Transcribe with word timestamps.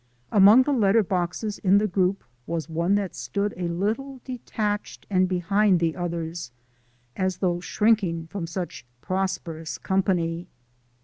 Among 0.31 0.63
the 0.63 0.71
letter 0.73 1.03
boxes 1.03 1.59
in 1.59 1.77
the 1.77 1.85
group 1.85 2.23
was 2.47 2.67
one 2.67 2.95
that 2.95 3.13
stood 3.13 3.53
a 3.55 3.67
little 3.67 4.19
detached 4.25 5.05
and 5.11 5.29
behind 5.29 5.79
the 5.79 5.95
others, 5.95 6.51
as 7.15 7.37
though 7.37 7.59
shrinking 7.59 8.25
from 8.25 8.47
such 8.47 8.83
prosperous 9.03 9.77
company. 9.77 10.47